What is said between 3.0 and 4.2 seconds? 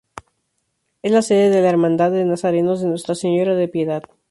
Señora de la Piedad.